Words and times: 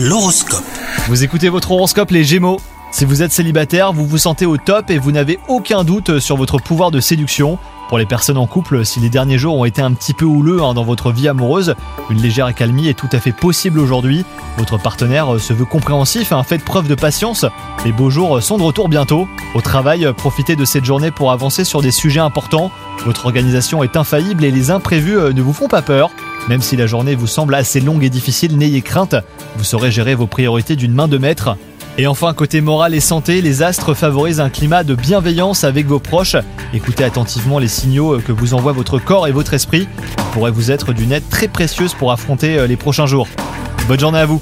L'horoscope. 0.00 0.62
Vous 1.08 1.24
écoutez 1.24 1.48
votre 1.48 1.72
horoscope 1.72 2.12
les 2.12 2.22
Gémeaux. 2.22 2.60
Si 2.92 3.04
vous 3.04 3.20
êtes 3.20 3.32
célibataire, 3.32 3.92
vous 3.92 4.06
vous 4.06 4.16
sentez 4.16 4.46
au 4.46 4.56
top 4.56 4.90
et 4.90 4.98
vous 4.98 5.10
n'avez 5.10 5.40
aucun 5.48 5.82
doute 5.82 6.20
sur 6.20 6.36
votre 6.36 6.58
pouvoir 6.58 6.92
de 6.92 7.00
séduction. 7.00 7.58
Pour 7.88 7.98
les 7.98 8.06
personnes 8.06 8.36
en 8.36 8.46
couple, 8.46 8.86
si 8.86 9.00
les 9.00 9.08
derniers 9.08 9.38
jours 9.38 9.56
ont 9.56 9.64
été 9.64 9.82
un 9.82 9.92
petit 9.92 10.14
peu 10.14 10.24
houleux 10.24 10.62
hein, 10.62 10.72
dans 10.72 10.84
votre 10.84 11.10
vie 11.10 11.26
amoureuse, 11.26 11.74
une 12.10 12.22
légère 12.22 12.46
accalmie 12.46 12.86
est 12.86 12.94
tout 12.94 13.08
à 13.10 13.18
fait 13.18 13.32
possible 13.32 13.80
aujourd'hui. 13.80 14.24
Votre 14.56 14.78
partenaire 14.78 15.40
se 15.40 15.52
veut 15.52 15.64
compréhensif, 15.64 16.30
hein, 16.30 16.44
faites 16.44 16.64
preuve 16.64 16.86
de 16.86 16.94
patience. 16.94 17.44
Les 17.84 17.90
beaux 17.90 18.10
jours 18.10 18.40
sont 18.40 18.56
de 18.56 18.62
retour 18.62 18.88
bientôt. 18.88 19.26
Au 19.56 19.62
travail, 19.62 20.06
profitez 20.16 20.54
de 20.54 20.64
cette 20.64 20.84
journée 20.84 21.10
pour 21.10 21.32
avancer 21.32 21.64
sur 21.64 21.82
des 21.82 21.90
sujets 21.90 22.20
importants. 22.20 22.70
Votre 23.04 23.26
organisation 23.26 23.82
est 23.82 23.96
infaillible 23.96 24.44
et 24.44 24.52
les 24.52 24.70
imprévus 24.70 25.18
euh, 25.18 25.32
ne 25.32 25.42
vous 25.42 25.52
font 25.52 25.66
pas 25.66 25.82
peur. 25.82 26.10
Même 26.48 26.62
si 26.62 26.76
la 26.76 26.86
journée 26.86 27.14
vous 27.14 27.26
semble 27.26 27.54
assez 27.54 27.78
longue 27.78 28.04
et 28.04 28.10
difficile, 28.10 28.56
n'ayez 28.56 28.80
crainte, 28.80 29.14
vous 29.56 29.64
saurez 29.64 29.90
gérer 29.90 30.14
vos 30.14 30.26
priorités 30.26 30.76
d'une 30.76 30.94
main 30.94 31.06
de 31.06 31.18
maître. 31.18 31.56
Et 31.98 32.06
enfin, 32.06 32.32
côté 32.32 32.62
moral 32.62 32.94
et 32.94 33.00
santé, 33.00 33.42
les 33.42 33.62
astres 33.62 33.92
favorisent 33.92 34.40
un 34.40 34.48
climat 34.48 34.82
de 34.82 34.94
bienveillance 34.94 35.64
avec 35.64 35.86
vos 35.86 35.98
proches. 35.98 36.36
Écoutez 36.72 37.04
attentivement 37.04 37.58
les 37.58 37.68
signaux 37.68 38.18
que 38.20 38.32
vous 38.32 38.54
envoie 38.54 38.72
votre 38.72 38.98
corps 38.98 39.26
et 39.26 39.32
votre 39.32 39.52
esprit. 39.52 39.88
Ils 40.08 40.32
pourraient 40.32 40.50
vous 40.50 40.70
être 40.70 40.94
d'une 40.94 41.12
aide 41.12 41.28
très 41.28 41.48
précieuse 41.48 41.92
pour 41.92 42.12
affronter 42.12 42.56
euh, 42.56 42.66
les 42.66 42.76
prochains 42.76 43.06
jours. 43.06 43.28
Bonne 43.86 44.00
journée 44.00 44.20
à 44.20 44.26
vous 44.26 44.40